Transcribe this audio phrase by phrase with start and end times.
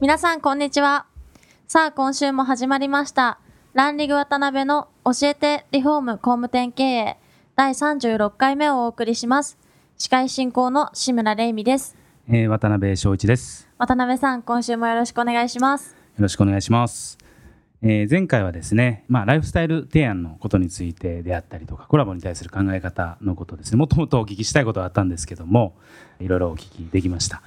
[0.00, 1.06] 皆さんこんにちは
[1.66, 3.40] さあ今週も始まりました
[3.74, 7.16] ランリグ渡辺の教えてリフォーム工務店経営
[7.56, 9.58] 第36回目をお送りします
[9.96, 11.96] 司会進行の志村玲美です
[12.30, 13.68] えー、渡辺翔一です。
[13.78, 17.16] 渡辺さん今週もよろしくお願いしますよろしくお願いします。
[17.80, 25.74] えー前回はですね、まあ、ライフスタイル提案のことについてであったりとか、コラボに対する考え方のことですね、もともとお聞きしたいことがあったんですけども、
[26.20, 27.42] いろいろお聞きできました。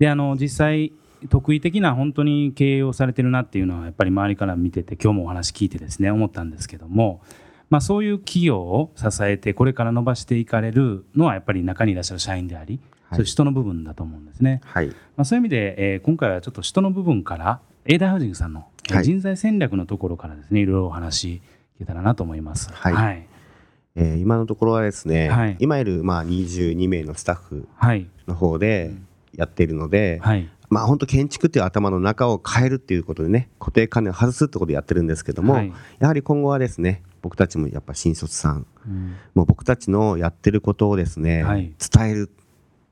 [0.00, 0.92] で、あの、実際、
[1.28, 7.22] 得意的な本当に経営をされてるなっていうのは、やっぱり周りから見てて、今日もお話聞いてですね、思ったんですけども、
[7.70, 14.60] まあ、そういう企業を支えて、これから伸ばしていかれるのは、やっぱり中にいらっしゃる社員であり、はいそういう人の部分だと思うんですね。
[14.64, 14.88] はい。
[14.88, 18.66] まあ、そういう意味で、えー今回はちょっと人の部分から、エイダーハウジングさんの、
[19.02, 21.40] 人材戦略のところからですね、いろいろお話
[21.76, 22.70] 聞けたらなと思います。
[22.72, 23.26] はいはい。
[23.96, 28.08] えー今のところはですね、はい今いるまあ22名のスタッフはい。
[28.26, 28.92] の方で
[29.34, 30.48] やっているので、はい。
[30.74, 42.30] まあ本当建築っていう頭の中を変えるっていうことでね、固定観念を外すってことでやってるんですけども、はいやはり今後はですね、僕たちもやっぱ新卒さん、うんもう僕たちのやってることをですね、はい伝える、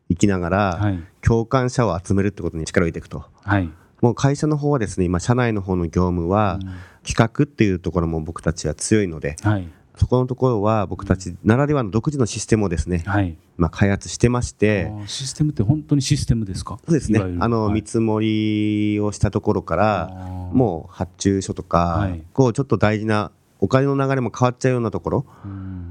[0.08, 1.02] 生きながら、はい。
[1.22, 3.24] 共感者を集めるってことに力を入れていくと。
[3.42, 3.68] はい。
[4.00, 6.60] もう会社の方はですね、今社内の方の業務は、
[7.04, 9.68] 企画っていうところも僕たちは強いので、はい。
[9.96, 13.36] そこのところは僕たちならではの独自のシステムをですね、はい。
[13.56, 16.78] まあ、開発してまして、システムって本当にシステムですか？
[16.84, 17.20] そうですね。
[17.20, 17.74] あのはい。
[17.74, 20.08] 見積もりをしたところから
[20.52, 22.22] もう発注書とか、はい。
[22.32, 23.30] こうちょっと大事な
[23.60, 25.81] お金の流れも変わっちゃうようなところうんうん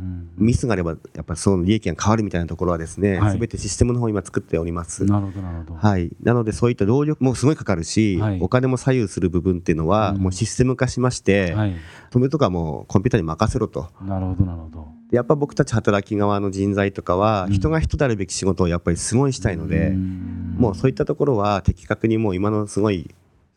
[0.41, 5.05] ミスがあればやっぱりその利益が変わるみたいなところはですね、はい全てシステムの方を今作っております。
[5.05, 5.73] なるほど、なるほど。
[5.75, 11.75] はい、なのでそういった労力もすごいかかるし、はいお金も左右する部分っていうのはうんもうシステム化しまして、はい。
[12.11, 14.87] 止めとかもうコンピューターに任せろとなるほど、なるほど。
[15.09, 23.09] でやっぱ僕たち働き側の人材とかは、うん人が人であるべき仕事をやっぱりすごいしたいので、うんもうそういったところは的確にもう今のすごい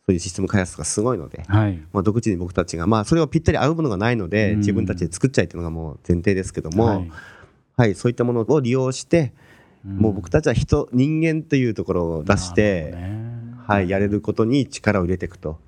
[0.07, 1.79] そういうシステム開発とかすごいので、はい。
[1.91, 7.01] まあ、独自に僕たちがまあそれをぴったり合うものがないので、うん自分たちで作っちゃいっていうのがもう前提ですけども、は
[7.75, 9.33] はいいそういったものを利用して、
[9.83, 12.95] もう僕たちは人人間というところを出して、
[13.67, 15.59] はい、やれることに力を入れていくと。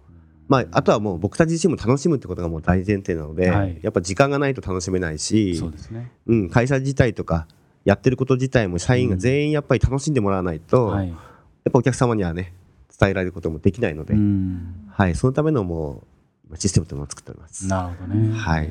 [0.48, 6.12] まあ、あとはもう僕たち自身も楽しむってことがもう大前提なので、はいやっぱ時間がないと楽しめないしそうですね。
[6.28, 7.48] うん、会社自体とか
[7.86, 11.10] やってること自体も社員が全員やっぱり楽しんでもらわないと、はい。
[11.10, 12.54] やっぱお客様にはね
[13.00, 16.04] 伝えられることもできないので、うんはい、そのためのも
[16.46, 17.68] う今システムというのを作っております。
[17.68, 18.38] なるほどね。
[18.38, 18.70] はい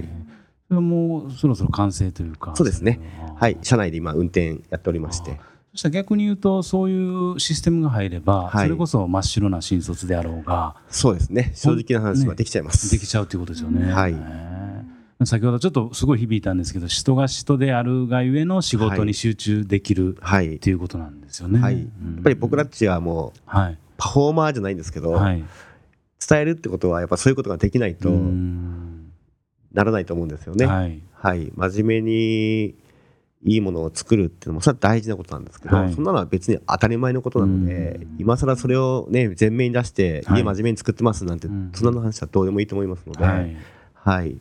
[0.68, 2.54] それはもうそろそろ完成というか。
[2.56, 2.98] そうですね
[3.28, 5.38] ははい、社内で今運転やっておりまして、
[5.72, 12.90] そしたら逆に言うと、そういうシステムが入れば、はいそれこそ真っ白な新卒であろうが、そうですね、正直な話はできちゃいます。
[12.90, 13.92] できちゃうということですよね。
[13.92, 14.76] はいへー
[15.24, 21.58] 先ほどちょっとすごい響いたんですけど、人が人であるがゆえの仕事に集中できるはいっ、ていうことなんですよね。
[21.58, 23.78] はい、やうんっぱり僕たちはもうはい。
[24.06, 25.44] パフォーマーじゃないんですけど、はい。
[26.28, 29.12] 伝えるってことはやっぱそういうことができないとうん
[29.72, 30.66] ならないと思うんですよね。
[30.66, 31.02] はい。
[31.12, 32.74] はい、真面目に
[33.42, 43.44] いいものを作るっていうのもそれは大事なことなんですけど、はいそんなのは別に当たり前のことなので、うん今更それをね前面に出して、はい家真面目に作ってますなんて、うんそんな話はどうでもいいと思いますので、は
[43.94, 44.40] はいい。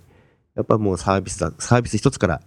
[0.56, 2.42] やっぱもうサービスだサービス一つから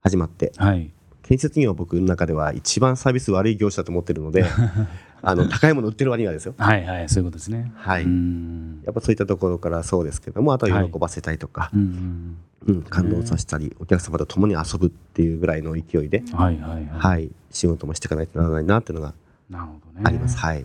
[0.00, 0.90] 始まってはい。
[1.22, 4.46] 建設業は僕の中では一番サービス悪い業種だと思ってるので
[5.22, 6.54] あの 高いもの売ってる割にはですよ。
[6.58, 6.84] はい。
[6.84, 7.08] はい。
[7.08, 7.72] そういうことですね。
[7.74, 12.36] はいうんやっぱそういったところからそうですけどもあとは喜ばせたいとか、うん
[12.66, 16.58] うん、感動させたりお客様と共に遊ぶっていうぐらいの勢いで、はい。
[16.58, 16.72] はい。
[16.72, 16.88] はい。
[16.90, 19.14] はい、仕事もしていかないとならないなっていうのが
[19.50, 20.02] なるほどね。
[20.04, 20.38] あります。
[20.38, 20.64] はい、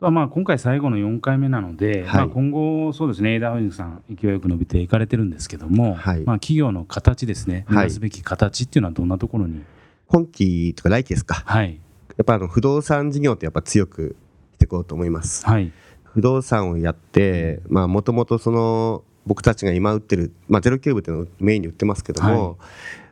[0.00, 9.62] まあまあ今回最後の4回目なので、はいまあ、今後そうですね、エイダーハウジングさん勢いよく伸びていかれてるんですけども、はいまあ企業の形ですね、目はい指すべき形っていうのはどんなところに、
[10.08, 11.80] 今期とか来期ですかはい、
[12.16, 14.16] やっぱあの不動産事業ってやっぱ強く
[14.54, 15.44] していこうと思います。
[15.46, 15.72] はい、
[16.04, 22.56] 不動産をやってまあもともとその僕たちが今売ってる、まあ、ゼロキューブっていうのをメインに売ってますけども、はい。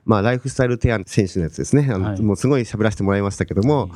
[0.04, 1.88] まあ、ライフスタイル提案選手のやつですね。
[1.90, 2.20] あの、はい。
[2.20, 3.90] もうすごい喋らせてもらいましたけども、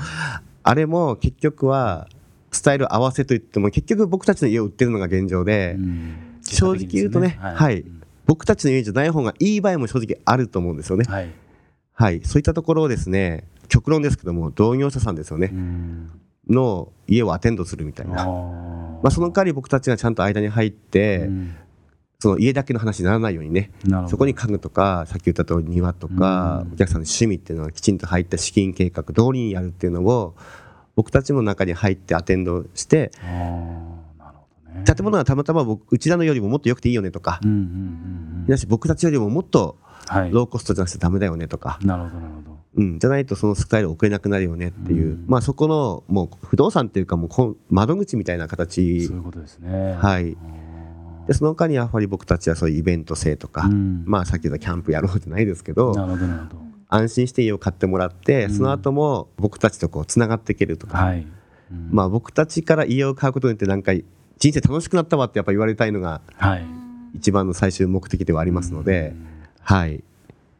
[0.62, 2.08] あれも結局は
[2.52, 6.40] スタイル合わせといっても結局僕たちの家を売ってるのが現状で、うん。
[6.42, 7.80] 正直言うとね、はい。
[7.80, 11.04] うん僕たちの家じゃない方がいい場合も正直あると思うんですよね。
[11.08, 11.30] はい、
[11.92, 15.50] はい、そういったところをですね極論ですけども同業者さんですよね。
[15.52, 15.56] う。
[15.56, 16.10] ん。
[16.48, 21.56] の家をアテンドするみたいな、あまあ、その代わり僕たちがちゃんと間に入って、うん。
[22.18, 23.72] その家だけの話にならないようにね。
[24.08, 26.72] そこに家具とかさっき言った通り庭とか、うん。
[26.72, 30.34] お客さんの趣味っていうのがきちんと入った資金計画通りにやるっていうのを
[30.94, 34.84] 僕たちも中に入ってアテンドしてあーなるほどね。
[34.86, 37.66] 建物はたまたま僕うちらのよりももっと良くていいよねとか、うんうんうんう
[38.44, 38.46] ん。
[38.46, 39.76] だし僕たちよりももっと
[40.06, 40.30] はい。
[40.30, 45.24] ローコストじゃなくてダメだよねとか、なるほどなるほどうん、じゃないとそのスタイル送れなくなるよねっていう、うん。
[45.26, 49.06] まあそこのもう不動産っていうかもう窓口みたいな形。
[49.06, 49.94] そういうことですね。
[49.94, 50.36] はい。
[50.36, 54.04] あでその他にやはり僕たちはそういうイベント性とか、ーうん。
[54.06, 55.94] まあさっき言ったキャンプやろうじゃないですけど
[56.88, 58.54] 安心して家を買ってもらって、うん。
[58.54, 61.26] その後も僕たちとこうつながっていけるとか、はい。
[61.72, 61.88] うん。
[61.90, 63.92] まあ僕たちから家を買うことによってなんか
[64.38, 66.64] 人生楽しくなったわってやっぱ言われたいのがはい。
[67.14, 69.26] 一番の最終目的ではありますので、うん。
[69.62, 70.04] はい。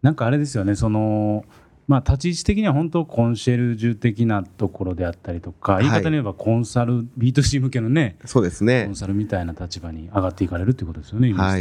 [0.02, 1.44] なんかあれですよねその
[1.86, 5.84] まあ立ち位置的には本当コンシェルジュ的なところであったりとかはい。
[5.84, 8.84] 言い方に言えばコンサル B2C 向けのねそうですね。
[8.86, 11.56] コンサルみたいな立場に上がっていかれるっていうことですよねは。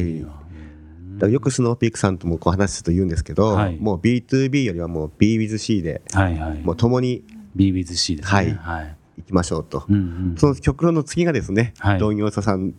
[1.15, 3.77] だからよくスノーピークさんともこう話すと言うんですけど、はい。
[3.77, 6.59] もう B2B よりはもう B with C ではいはい。
[6.59, 7.23] もう共に
[7.55, 8.35] B with C ですね。
[8.35, 8.53] はい。
[8.53, 8.95] はい。
[9.17, 9.97] 行きましょうと、うんう
[10.33, 10.35] ん。
[10.37, 11.99] その極論の次がですね、はい。
[11.99, 12.73] 同業者さん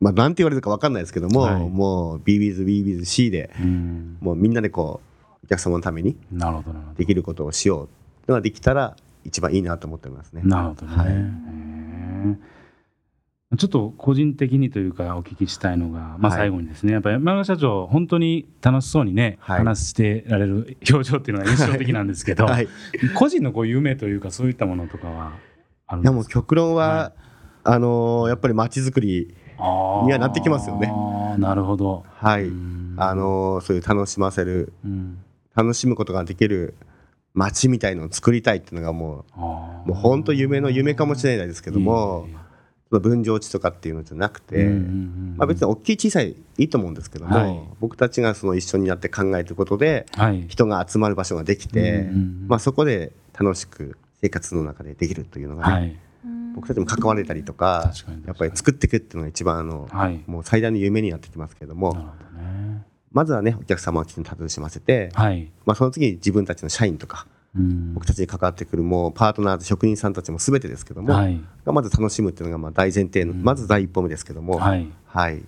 [0.00, 1.68] まあなんて言われるか分かんないですけども、はい。
[1.68, 4.18] もう B with B with C でうん。
[4.20, 5.07] もうみんなでこう
[5.48, 6.14] お客様のために
[6.98, 7.88] できることをしよ
[8.26, 10.42] うのができたら一番いいなと思ってますね。
[10.42, 10.48] ど。
[10.48, 10.94] なるほどね。
[10.96, 11.04] は
[13.54, 13.56] い。
[13.56, 16.38] ちょっと個人的にというかお聞きしたいのが、まあ、はい。
[16.40, 19.58] 最後にですね、やっぱり山川社長本当に楽しそうにね、はい。
[19.60, 22.68] 話してられる表情っていうのが 印象的なんですけど、はい、い
[23.14, 25.32] 個人のこう夢というかそういったものとかは
[25.86, 26.12] あるんですか？
[26.12, 27.12] やもう極論は、は
[27.64, 30.92] あのーやっぱり街づくりにはなってきますよね。
[31.38, 32.04] なるほど。
[32.16, 32.94] はい、うん。
[32.98, 35.18] あのーそういう楽しませるうん
[35.58, 36.74] 楽しむことができる
[37.34, 42.28] 街みたいのを作りたいっていうのがもうもう本当夢の夢かもしれないですけども
[42.90, 47.60] 分譲地とかっていうのじゃなくて、まあ、別に大きい小さいいいと思うんですけども、はい。
[47.80, 50.46] 僕たちがその一緒になって考えていくことではい。
[50.48, 52.08] 人が集まる場所ができて、
[52.46, 55.98] まあ、そこで楽しく生活の中でできるというのがね、はい。
[56.54, 57.92] 僕たちも関われたりとか
[58.26, 60.22] やっぱり作っていくっていうのが一番あの、はい。
[60.26, 62.57] もう最大の夢になってきますけどもなるほどね
[63.12, 65.50] まずはねお客様をきちんと楽しませて、はい。
[65.64, 67.94] まあ、その次に自分たちの社員とかうん。
[67.94, 71.40] 僕たちに関わってくるもうパートナーズ職人さんたちも全てですけども、はい。
[71.64, 73.42] がまず楽しむっていうのがまあ大前提の、うん。
[73.42, 74.86] まず第一歩目ですけども、はい。
[75.06, 75.42] はい、も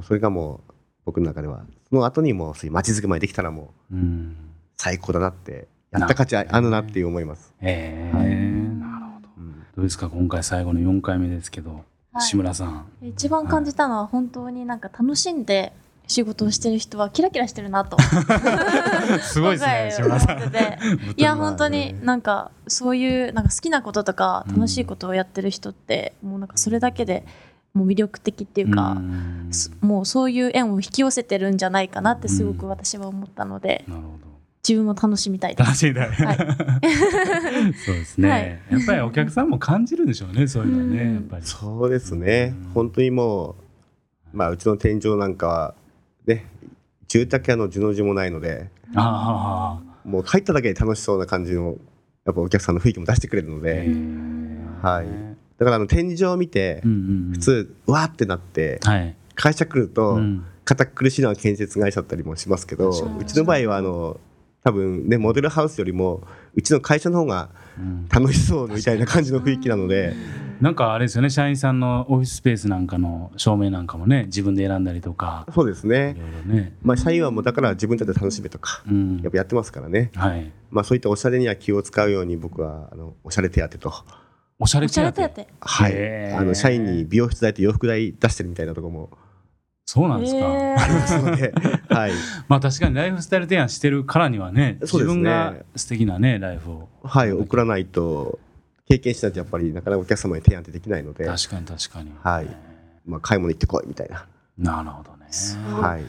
[0.00, 0.72] うそれがもう
[1.06, 4.36] 僕の中ではその後にもうそういう街づくりまでできたらもううん。
[4.76, 7.54] 最高だなってやった価値ああるなっていう思います。
[7.60, 8.28] ええはい。
[8.28, 9.28] なるほど。
[9.38, 9.52] うん。
[9.76, 10.08] どうですか？
[10.10, 12.22] 今回最後の4回目ですけどはい。
[12.22, 12.86] 志村さん。
[13.02, 15.72] 一番感じたのは本当になんか楽しんで
[16.12, 17.96] 仕事をしてる人はキラキラしてるなと。
[19.22, 20.40] すごいですね志今村さん。
[21.16, 27.24] いや 本当になんかそういうなんか好きなこととかうん楽しいことをやってる人ってもうなんかそれだけで
[27.74, 29.48] もう魅力的っていうか、ん。
[29.50, 34.08] すもうそういう縁を引き寄せてるんじゃないかなってすごく私は思ったので、なるほ
[34.66, 35.56] 自分も楽しみたい。
[35.56, 35.94] 楽しい。
[35.94, 36.12] だは
[37.84, 38.60] そうですね、はい。
[38.70, 41.42] やっぱりお客さんも感じるでしょうねそういうのはねうんやっぱり。
[41.44, 42.54] そうですね。
[42.66, 42.70] うん。
[42.72, 43.56] 本当にも
[44.32, 45.74] う、まあ、うちの天井なんかは
[46.26, 46.46] ね
[47.08, 51.76] 住宅屋の字の字もないのでああもう入っただけで楽しそうな感じの
[52.24, 53.88] やっぱお客さんの雰囲気も出してくれるので、
[54.80, 55.06] はい。
[55.58, 59.16] だからあの天井を見て普通わーってなってはい。
[59.34, 60.44] 会社来ると、うん。
[60.64, 64.20] 堅苦しいのは建設会社だったりもしますけどうちの場合はあの
[64.64, 66.22] 多分ねモデルハウスよりも
[66.54, 68.06] うちの会社の方がうん。
[68.08, 70.14] 楽しそうみたいな感じの雰囲気なので。
[70.60, 75.46] なんかあれですよね社員さんのオフィススペースなんかの照明なんかもね自分で選んだりとか。
[75.52, 76.76] そうですいね、ろいろね。
[76.82, 79.20] まあ、社員はもうだから自分たちで楽しめとかうん。
[79.22, 80.52] やっぱやってますからね、はい。
[80.70, 83.92] まあ、そういったおしゃれには気を使うように僕はあのおしゃれ手当と、
[84.58, 85.22] おしゃれ手当。
[85.60, 86.32] はい。
[86.34, 89.10] あの社員に美容室代と洋服代出してるみたいなところも
[89.84, 91.52] そうなんですか、ありますので、
[91.90, 92.12] はい、
[92.48, 98.38] まあ確かにライフスタイル提案してるからにはね自分が素敵なねライフをはい、送らないと
[98.88, 102.12] 経験しないとやっぱりなかなかお客様に提案ってできないので、確かに確かに。
[102.22, 102.46] はい。
[103.06, 104.26] まあ、買い物行ってこいみたいな、
[104.58, 105.26] なるほどね。
[105.80, 106.04] はい、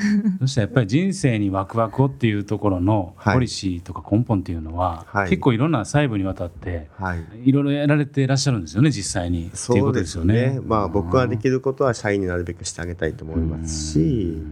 [0.40, 3.34] そしてやっぱり人生にワクワクをっていうところのはい。
[3.34, 5.30] ポリシーとか根本っていうのは、はい。
[5.30, 9.50] 結構いろんな細部にわたってはい、いろいろやられていらっしゃるんですよね実際に。
[9.54, 10.34] そうですすよね。
[10.52, 10.60] ね。
[10.64, 14.42] まあ僕ができることは社員になるべくしてあげたいと思いますし、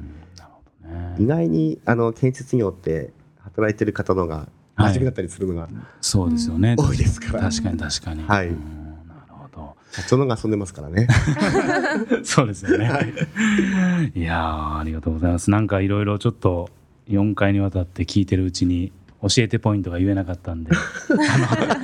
[0.82, 1.16] ね。
[1.18, 5.68] 意外にあの建設業って働いてる方の方が真面目だったりするのが、
[6.00, 6.76] そうですよね。
[6.78, 7.50] 多いですから。
[7.50, 8.22] 確かに確かに。
[8.24, 8.79] はい
[9.90, 11.08] 社長の方が遊んでますからね。
[12.22, 12.90] そうですよね。
[14.14, 15.50] い、やーありがとうございます。
[15.50, 16.70] なんかいろいろちょっと
[17.08, 18.92] 4回にわたって聞いてるうちに
[19.22, 20.70] 教えてポイントが言えなかったんで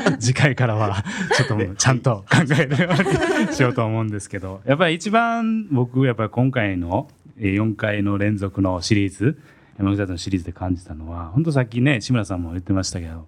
[0.07, 1.05] あの次回からは
[1.37, 7.09] ちょっとちゃんと考えるようにしようと思うんですけどやっぱり一番僕やっぱり今回の
[7.39, 9.39] えー4回の連続のシリーズ
[9.79, 13.27] 山口さんのシリーズで感じたのは本当さっきね志村さんも言ってましたけど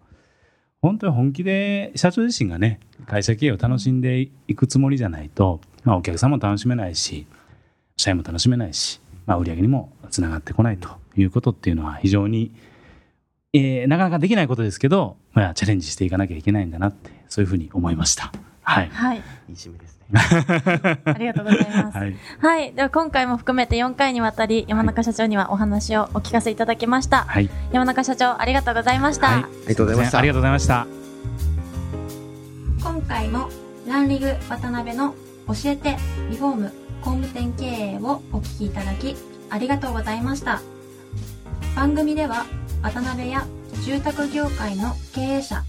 [0.81, 7.27] 本当に本気で社長自身がね会社経営を楽しんでいくつもりじゃないと、まあ、お客さんも楽しめないし
[7.97, 12.53] 社員も楽しめないし、まあ、売り上げにもつながってこないということっていうのは非常に、
[13.53, 18.33] えーなかなかできないことですけど、まあ、チャレンジしていかなきゃいけないんだなってそういうふうに思いました。
[18.63, 19.17] はい、はい。
[19.17, 19.23] いい
[19.55, 19.98] 締めですね。
[20.15, 21.99] ありがとうございます。
[21.99, 22.73] はいはい。
[22.73, 27.25] では今回も含めて4回にわたり山中社長にはお話をお聞かせいただきました。
[27.29, 29.27] はい山中社長ありがとうございました。
[29.27, 30.87] はい、ありがとうございましたありがとうございました。
[32.83, 33.49] 今回も
[33.87, 35.15] ランリグ渡辺の
[35.47, 35.97] 教えて
[36.31, 36.73] リフォーム
[37.03, 39.17] 工務店経営をお聞きいただき
[39.51, 40.61] ありがとうございました
[41.75, 42.45] 番組では
[42.83, 43.47] 渡辺や
[43.85, 45.65] 住宅業界の経営者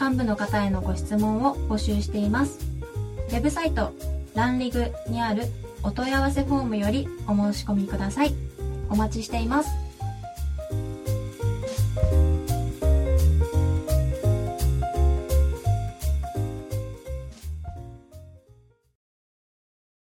[0.00, 2.73] 幹部の方へのご質問を募集しています
[3.34, 3.92] ウェブサイト
[4.36, 5.42] ランリグにある
[5.82, 8.32] お問い合わせフォームよりお申し込みください。
[8.88, 9.83] お待ちしています。